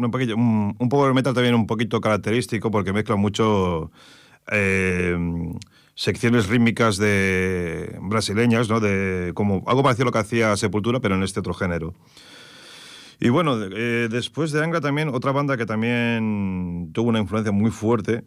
Un, 0.05 0.11
poquillo, 0.11 0.37
un, 0.37 0.89
power 0.89 1.15
metal 1.15 1.35
también 1.35 1.55
un 1.55 1.67
poquito 1.67 2.01
característico 2.01 2.71
porque 2.71 2.93
mezcla 2.93 3.17
mucho 3.17 3.91
eh, 4.51 5.17
secciones 5.95 6.49
rítmicas 6.49 6.97
de 6.97 7.99
brasileñas, 8.03 8.69
¿no? 8.69 8.81
De, 8.81 9.33
como 9.35 9.63
algo 9.67 9.83
parecido 9.83 10.05
a 10.05 10.07
lo 10.07 10.13
que 10.13 10.19
hacía 10.19 10.57
Sepultura, 10.57 11.01
pero 11.01 11.15
en 11.15 11.23
este 11.23 11.41
otro 11.41 11.55
género. 11.55 11.95
Y 13.21 13.29
bueno, 13.29 13.57
eh, 13.63 14.09
después 14.11 14.53
de 14.53 14.63
Angra 14.63 14.81
también, 14.81 15.09
otra 15.09 15.33
banda 15.33 15.57
que 15.57 15.67
también 15.67 16.91
tuvo 16.93 17.09
una 17.11 17.21
influencia 17.21 17.53
muy 17.53 17.71
fuerte 17.71 18.25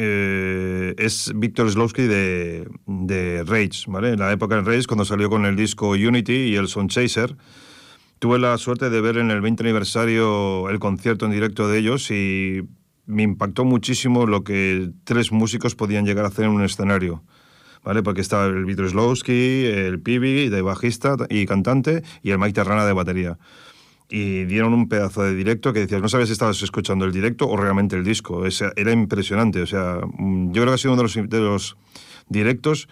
eh, 0.00 0.94
es 0.96 1.32
Víctor 1.34 1.68
Slowski 1.72 2.02
de, 2.02 2.68
de, 2.86 3.42
Rage, 3.42 3.82
¿vale? 3.88 4.12
En 4.12 4.20
la 4.20 4.30
época 4.30 4.54
de 4.54 4.62
Rage, 4.62 4.86
cuando 4.86 5.04
salió 5.04 5.28
con 5.28 5.44
el 5.44 5.56
disco 5.56 5.90
Unity 5.90 6.32
y 6.32 6.54
el 6.54 6.68
Son 6.68 6.86
Chaser, 6.86 7.34
tuve 8.18 8.38
la 8.38 8.56
suerte 8.58 8.90
de 8.90 9.00
ver 9.00 9.16
en 9.18 9.30
el 9.30 9.40
20 9.40 9.62
aniversario 9.62 10.68
el 10.70 10.78
concierto 10.78 11.26
en 11.26 11.32
directo 11.32 11.68
de 11.68 11.78
ellos 11.78 12.10
y 12.10 12.62
me 13.06 13.22
impactó 13.22 13.64
muchísimo 13.64 14.26
lo 14.26 14.44
que 14.44 14.90
tres 15.04 15.32
músicos 15.32 15.74
podían 15.74 16.04
llegar 16.04 16.24
a 16.24 16.28
hacer 16.28 16.44
en 16.44 16.52
un 16.52 16.64
escenario. 16.64 17.22
¿Vale? 17.84 18.02
Porque 18.02 18.20
estaba 18.20 18.46
el 18.46 18.64
Víctor 18.64 18.90
Slowski, 18.90 19.64
el 19.64 20.00
Pibi 20.00 20.48
de 20.48 20.62
bajista 20.62 21.16
y 21.30 21.46
cantante 21.46 22.02
y 22.22 22.32
el 22.32 22.38
Mike 22.38 22.54
Terrana 22.54 22.84
de 22.84 22.92
batería 22.92 23.38
y 24.10 24.44
dieron 24.44 24.72
un 24.72 24.88
pedazo 24.88 25.22
de 25.22 25.34
directo 25.34 25.72
que 25.72 25.80
decías, 25.80 26.00
no 26.00 26.08
sabes 26.08 26.28
si 26.28 26.32
estabas 26.32 26.60
escuchando 26.62 27.04
el 27.04 27.12
directo 27.12 27.46
o 27.46 27.56
realmente 27.56 27.96
el 27.96 28.04
disco. 28.04 28.44
era 28.76 28.92
impresionante. 28.92 29.60
O 29.62 29.66
sea, 29.66 30.00
mm, 30.18 30.52
yo 30.52 30.62
creo 30.62 30.66
que 30.66 30.74
ha 30.74 30.78
sido 30.78 30.94
uno 30.94 31.02
de 31.02 31.08
los, 31.08 31.30
de 31.30 31.40
los 31.40 31.76
directos 32.28 32.88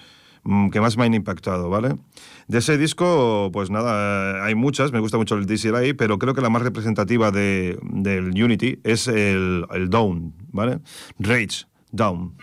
que 0.71 0.81
más 0.81 0.97
me 0.97 1.05
han 1.05 1.15
impactado, 1.15 1.69
¿vale? 1.71 1.97
De 2.49 2.59
ese 2.59 2.79
disco, 2.79 3.51
pues 3.53 3.71
nada, 3.71 4.45
hay 4.45 4.55
muchas, 4.55 4.93
me 4.93 5.01
gusta 5.01 5.19
mucho 5.19 5.35
el 5.35 5.47
DCLI, 5.47 5.95
pero 5.95 6.19
creo 6.19 6.35
que 6.35 6.41
la 6.41 6.51
más 6.51 6.63
representativa 6.63 7.31
de, 7.31 7.79
del 7.83 8.31
Unity 8.31 8.79
es 8.85 9.09
el 9.09 9.67
Down, 9.91 10.33
¿vale? 10.53 10.79
Rage, 11.19 11.67
Down. 11.91 12.35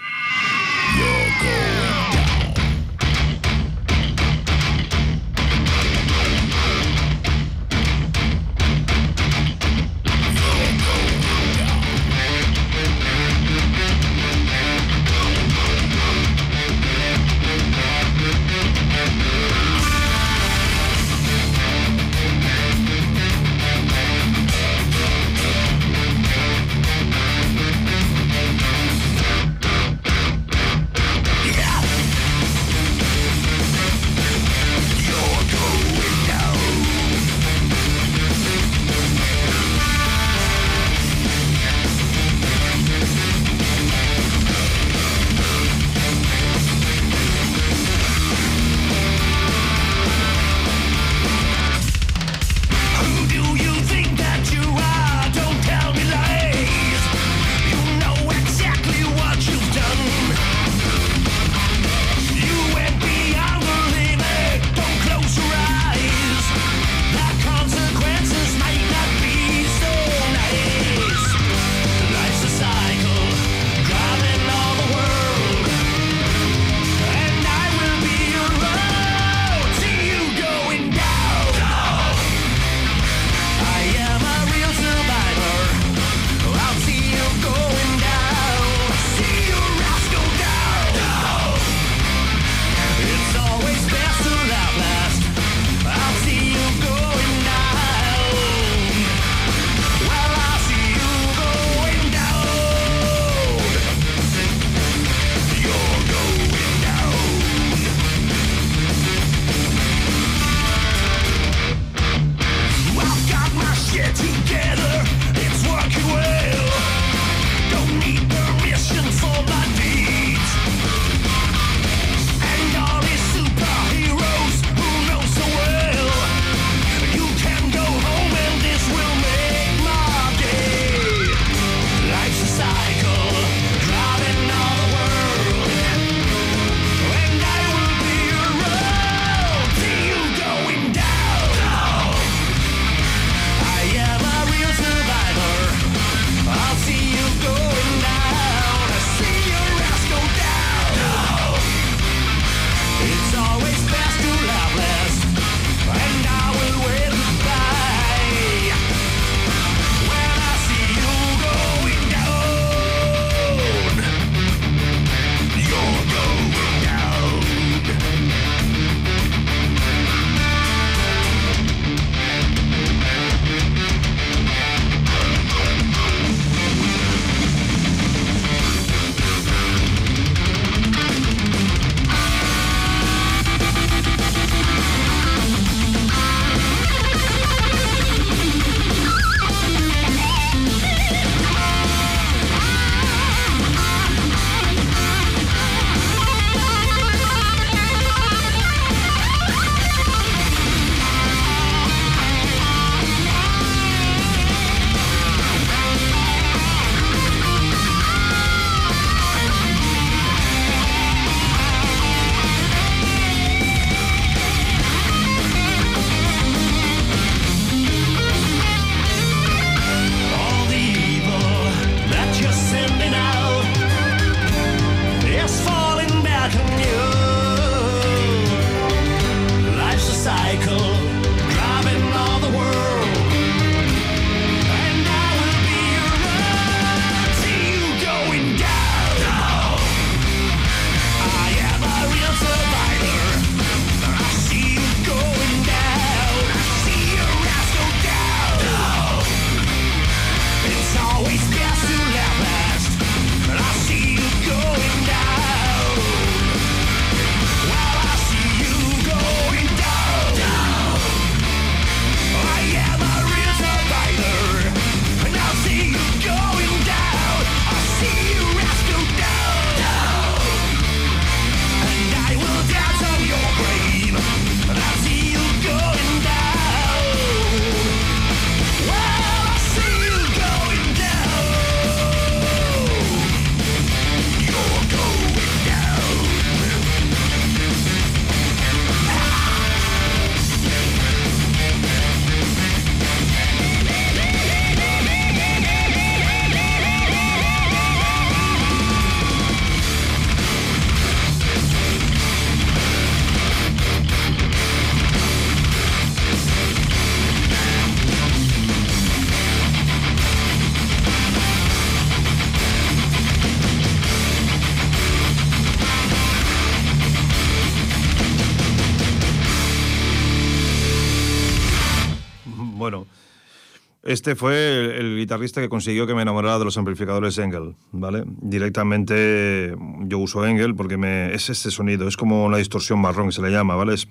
Este 324.23 324.37
fue 324.37 324.97
el, 325.01 325.17
guitarrista 325.17 325.59
que 325.59 325.67
consiguió 325.67 326.07
que 326.07 326.15
me 326.15 326.21
enamorara 326.21 326.57
de 326.57 326.63
los 326.63 326.77
amplificadores 326.77 327.37
Engel, 327.39 327.75
¿vale? 327.91 328.23
Directamente 328.25 329.75
yo 330.05 330.17
uso 330.17 330.45
Engel 330.45 330.75
porque 330.75 330.95
me, 330.95 331.33
es 331.33 331.49
este 331.49 331.71
sonido, 331.71 332.07
es 332.07 332.15
como 332.15 332.45
una 332.45 332.55
distorsión 332.55 333.01
marrón 333.01 333.27
que 333.27 333.33
se 333.33 333.41
le 333.41 333.51
llama, 333.51 333.75
¿vale? 333.75 333.95
Es, 333.95 334.07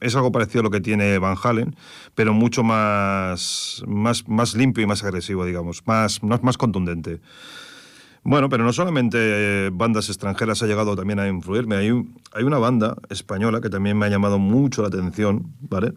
es 0.00 0.16
algo 0.16 0.32
parecido 0.32 0.60
a 0.60 0.62
lo 0.62 0.70
que 0.70 0.80
tiene 0.80 1.18
Van 1.18 1.36
Halen, 1.36 1.76
pero 2.14 2.32
mucho 2.32 2.62
más, 2.62 3.84
más, 3.86 4.26
más 4.26 4.54
limpio 4.54 4.84
y 4.84 4.86
más 4.86 5.04
agresivo, 5.04 5.44
digamos, 5.44 5.86
más, 5.86 6.22
más, 6.22 6.42
más 6.42 6.56
contundente. 6.56 7.20
Bueno, 8.22 8.48
pero 8.48 8.64
no 8.64 8.72
solamente 8.72 9.68
bandas 9.70 10.08
extranjeras 10.08 10.62
ha 10.62 10.66
llegado 10.66 10.96
también 10.96 11.18
a 11.18 11.28
influirme. 11.28 11.76
Hay, 11.76 11.90
hay 12.32 12.42
una 12.42 12.56
banda 12.56 12.96
española 13.10 13.60
que 13.60 13.68
también 13.68 13.98
me 13.98 14.06
ha 14.06 14.08
llamado 14.08 14.38
mucho 14.38 14.80
la 14.80 14.88
atención, 14.88 15.52
¿vale? 15.60 15.92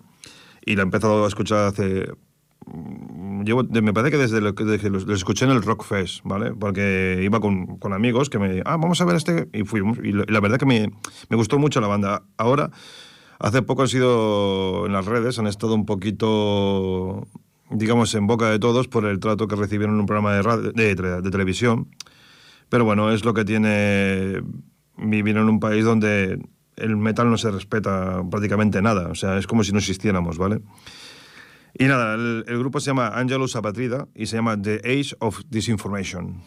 Y 0.65 0.75
la 0.75 0.81
he 0.81 0.83
empezado 0.83 1.23
a 1.23 1.27
escuchar 1.29 1.67
hace 1.67 2.09
llevo, 3.43 3.63
me 3.63 3.93
parece 3.93 4.11
que 4.11 4.17
desde 4.17 4.41
lo 4.41 4.55
que 4.55 4.63
los, 4.89 5.07
escuché 5.09 5.45
en 5.45 5.51
el 5.51 5.61
Rock 5.61 5.83
Fest, 5.83 6.21
¿vale? 6.23 6.53
Porque 6.53 7.21
iba 7.23 7.39
con, 7.39 7.77
con, 7.77 7.93
amigos 7.93 8.29
que 8.29 8.39
me 8.39 8.61
ah, 8.65 8.77
vamos 8.77 9.01
a 9.01 9.05
ver 9.05 9.15
este, 9.15 9.49
y 9.53 9.63
fuimos. 9.63 9.97
Y 10.03 10.11
la, 10.11 10.39
verdad 10.39 10.57
que 10.57 10.65
me, 10.65 10.91
me, 11.29 11.37
gustó 11.37 11.59
mucho 11.59 11.81
la 11.81 11.87
banda. 11.87 12.23
Ahora, 12.37 12.71
hace 13.39 13.61
poco 13.61 13.83
han 13.83 13.87
sido 13.87 14.85
en 14.85 14.93
las 14.93 15.05
redes, 15.05 15.39
han 15.39 15.47
estado 15.47 15.75
un 15.75 15.85
poquito, 15.85 17.27
digamos, 17.69 18.13
en 18.15 18.27
boca 18.27 18.49
de 18.49 18.59
todos 18.59 18.87
por 18.87 19.05
el 19.05 19.19
trato 19.19 19.47
que 19.47 19.55
recibieron 19.55 19.95
en 19.95 20.01
un 20.01 20.05
programa 20.05 20.33
de, 20.33 20.41
radio, 20.41 20.71
de, 20.71 20.95
de 20.95 21.31
televisión. 21.31 21.89
Pero 22.69 22.85
bueno, 22.85 23.11
es 23.11 23.23
lo 23.25 23.33
que 23.33 23.45
tiene 23.45 24.41
vivir 24.97 25.37
en 25.37 25.49
un 25.49 25.59
país 25.59 25.85
donde 25.85 26.39
el 26.75 26.97
metal 26.97 27.29
no 27.29 27.37
se 27.37 27.51
respeta 27.51 28.23
prácticamente 28.29 28.81
nada. 28.81 29.09
O 29.09 29.15
sea, 29.15 29.37
es 29.37 29.47
como 29.47 29.63
si 29.63 29.71
no 29.71 29.79
existiéramos, 29.79 30.37
¿vale? 30.37 30.61
Y 31.77 31.85
nada, 31.85 32.15
el, 32.15 32.45
el 32.47 32.59
grupo 32.59 32.79
se 32.79 32.87
llama 32.87 33.07
Angelus 33.07 33.55
Apatrida 33.55 34.07
y 34.13 34.27
se 34.27 34.35
llama 34.35 34.61
The 34.61 34.81
Age 34.83 35.15
of 35.19 35.41
Disinformation. 35.49 36.41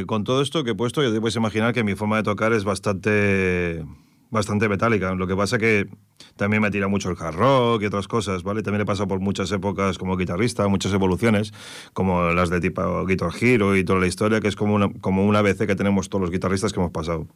Eh, 0.00 0.06
con 0.06 0.24
todo 0.24 0.42
esto 0.42 0.64
que 0.64 0.70
he 0.70 0.74
puesto, 0.74 1.02
ya 1.02 1.12
te 1.12 1.20
puedes 1.20 1.36
imaginar 1.36 1.72
que 1.72 1.84
mi 1.84 1.94
forma 1.94 2.16
de 2.16 2.22
tocar 2.22 2.52
es 2.52 2.64
bastante 2.64 3.84
bastante 4.30 4.68
metálica. 4.68 5.14
Lo 5.14 5.26
que 5.26 5.36
pasa 5.36 5.58
que 5.58 5.88
también 6.36 6.62
me 6.62 6.70
tira 6.70 6.88
mucho 6.88 7.10
el 7.10 7.16
hard 7.18 7.34
rock 7.34 7.82
y 7.82 7.86
otras 7.86 8.08
cosas, 8.08 8.42
¿vale? 8.42 8.62
También 8.62 8.82
he 8.82 8.84
pasado 8.86 9.08
por 9.08 9.20
muchas 9.20 9.50
épocas 9.52 9.98
como 9.98 10.16
guitarrista, 10.16 10.66
muchas 10.68 10.92
evoluciones, 10.92 11.52
como 11.92 12.30
las 12.30 12.48
de 12.48 12.60
tipo 12.60 13.04
Guitar 13.06 13.30
Hero 13.40 13.76
y 13.76 13.84
toda 13.84 14.00
la 14.00 14.06
historia, 14.06 14.40
que 14.40 14.48
es 14.48 14.56
como 14.56 14.74
una, 14.74 14.88
como 15.00 15.26
una 15.26 15.40
ABC 15.40 15.66
que 15.66 15.74
tenemos 15.74 16.08
todos 16.08 16.22
los 16.22 16.30
guitarristas 16.30 16.72
que 16.72 16.80
hemos 16.80 16.92
pasado. 16.92 17.26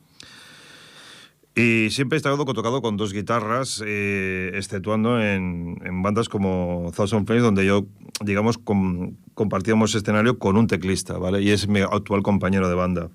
Y 1.57 1.91
siempre 1.91 2.17
he 2.17 2.19
estado 2.19 2.45
tocado 2.45 2.83
con 2.83 2.97
dos 2.97 3.13
guitarras, 3.13 3.83
eh, 3.87 4.51
exceptuando 4.55 5.23
en, 5.23 5.77
en, 5.85 6.03
bandas 6.03 6.29
como 6.29 6.91
Thousand 6.97 7.27
Flames, 7.27 7.45
donde 7.45 7.65
yo, 7.65 7.87
digamos, 8.25 8.59
compartíamos 9.35 9.95
escenario 9.95 10.39
con 10.39 10.57
un 10.57 10.67
teclista, 10.67 11.17
¿vale? 11.17 11.43
Y 11.43 11.51
es 11.51 11.69
mi 11.69 11.81
actual 11.81 12.25
compañero 12.25 12.69
de 12.69 12.75
banda. 12.75 13.11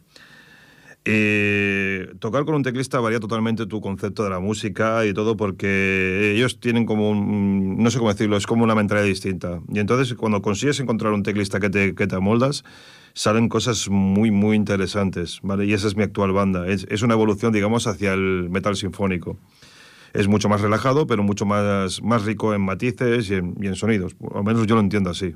Eh, 1.06 2.14
tocar 2.20 2.46
con 2.46 2.56
un 2.56 2.64
teclista 2.64 3.00
varía 3.00 3.20
totalmente 3.20 3.66
tu 3.66 3.82
concepto 3.82 4.24
de 4.24 4.30
la 4.30 4.40
música 4.40 5.06
y 5.06 5.14
todo 5.14 5.38
porque 5.38 6.34
ellos 6.36 6.60
tienen 6.60 6.86
como 6.86 7.10
un, 7.10 7.82
no 7.82 7.90
sé 7.90 7.98
cómo 7.98 8.12
decirlo, 8.12 8.38
es 8.38 8.46
como 8.46 8.64
una 8.64 8.76
mentalidad 8.76 9.06
distinta. 9.06 9.60
Y 9.74 9.80
entonces 9.80 10.14
cuando 10.16 10.42
consigues 10.42 10.80
encontrar 10.80 11.14
un 11.14 11.24
teclista 11.24 11.60
que 11.60 11.70
te, 11.70 11.96
que 11.96 12.08
te 12.08 12.16
amoldas, 12.16 12.64
salen 13.20 13.50
cosas 13.50 13.90
muy, 13.90 14.32
muy 14.32 14.56
interesantes, 14.56 15.42
¿vale? 15.44 15.66
Y 15.66 15.74
esa 15.74 15.88
es 15.88 15.98
mi 15.98 16.04
actual 16.04 16.32
banda. 16.32 16.66
Es, 16.70 16.88
es 16.90 17.02
una 17.02 17.16
evolución, 17.16 17.52
digamos, 17.52 17.86
hacia 17.86 18.14
el 18.14 18.50
metal 18.50 18.78
sinfónico. 18.78 19.38
Es 20.14 20.30
mucho 20.30 20.48
más 20.48 20.62
relajado, 20.62 21.06
pero 21.06 21.22
mucho 21.22 21.46
más, 21.46 22.02
más 22.02 22.24
rico 22.24 22.54
en 22.54 22.62
matices 22.62 23.30
y 23.30 23.34
en, 23.34 23.56
y 23.60 23.68
en 23.68 23.76
sonidos. 23.76 24.16
Al 24.34 24.46
menos 24.46 24.66
yo 24.68 24.76
lo 24.76 24.80
entiendo 24.80 25.10
así. 25.10 25.36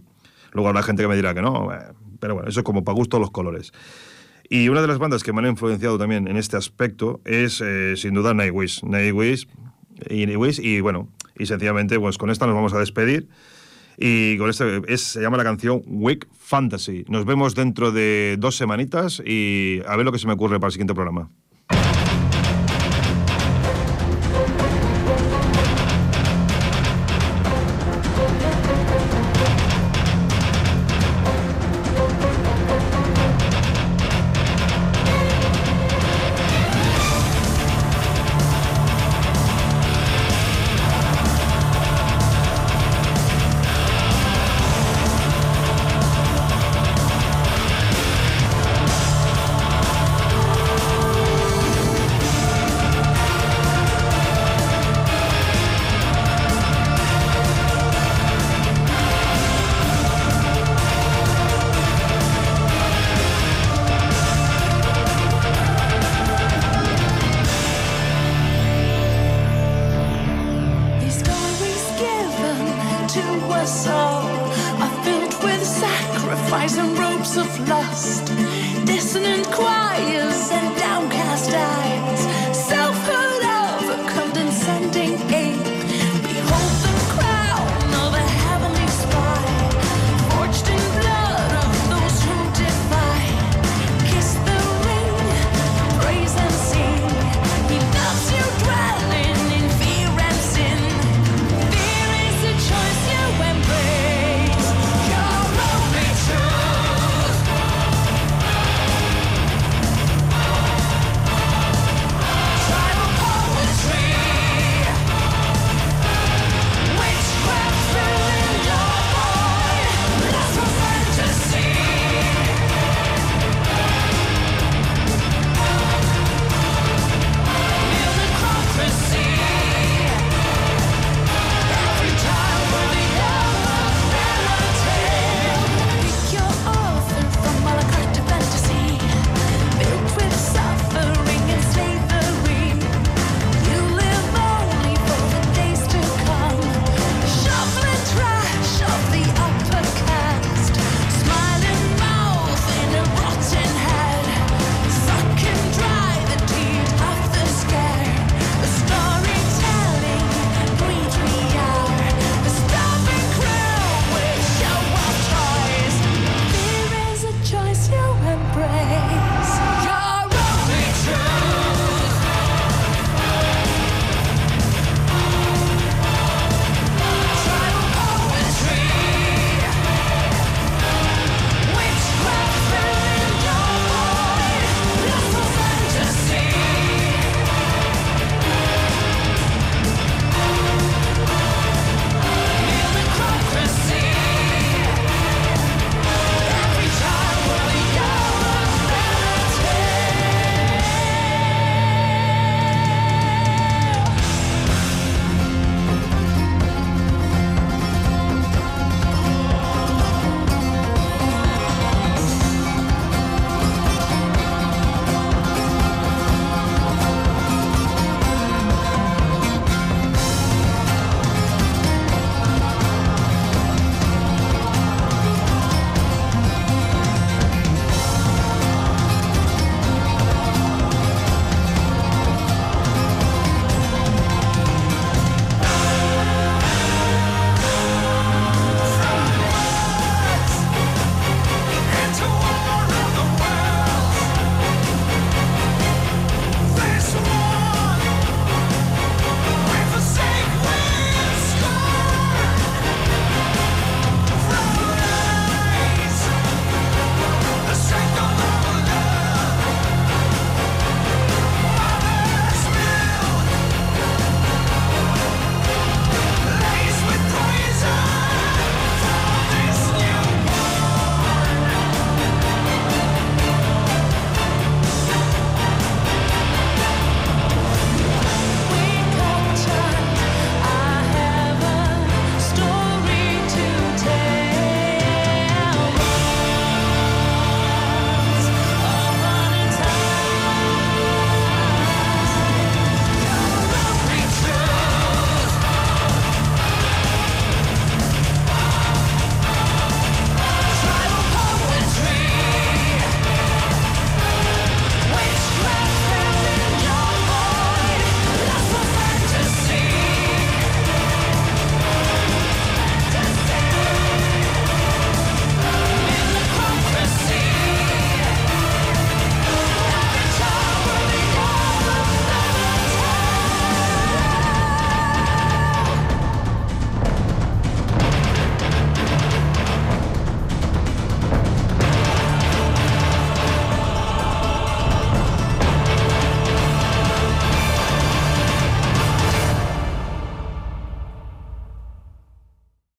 Luego 0.53 0.69
habrá 0.69 0.81
gente 0.81 1.03
que 1.03 1.09
me 1.09 1.17
dirá 1.17 1.33
que 1.33 1.41
no, 1.41 1.73
eh, 1.73 1.77
pero 2.21 2.35
bueno, 2.35 2.47
eso 2.47 2.61
es 2.61 2.63
como 2.63 2.85
para 2.85 2.95
gusto 2.95 3.19
los 3.19 3.31
colores. 3.31 3.73
Y 4.49 4.69
una 4.69 4.79
de 4.79 4.87
las 4.87 4.97
bandas 4.97 5.21
que 5.21 5.33
me 5.33 5.39
han 5.39 5.47
influenciado 5.47 5.97
también 5.97 6.29
en 6.29 6.37
este 6.37 6.55
aspecto 6.55 7.19
es, 7.25 7.59
eh, 7.59 7.95
sin 7.97 8.13
duda, 8.13 8.33
Nightwish. 8.33 8.81
Nightwish 8.85 9.45
y, 10.09 10.25
Nightwish, 10.25 10.61
y 10.61 10.79
bueno, 10.79 11.09
y 11.37 11.47
sencillamente, 11.47 11.99
pues 11.99 12.17
con 12.17 12.29
esta 12.29 12.45
nos 12.45 12.55
vamos 12.55 12.73
a 12.73 12.79
despedir. 12.79 13.27
Y 13.97 14.37
con 14.37 14.49
este 14.49 14.81
es, 14.87 15.01
se 15.01 15.21
llama 15.21 15.37
la 15.37 15.43
canción 15.43 15.81
Week 15.85 16.27
Fantasy. 16.37 17.05
Nos 17.07 17.25
vemos 17.25 17.55
dentro 17.55 17.91
de 17.91 18.37
dos 18.39 18.55
semanitas 18.55 19.21
y 19.25 19.81
a 19.87 19.95
ver 19.95 20.05
lo 20.05 20.11
que 20.11 20.19
se 20.19 20.27
me 20.27 20.33
ocurre 20.33 20.59
para 20.59 20.67
el 20.67 20.73
siguiente 20.73 20.93
programa. 20.93 21.29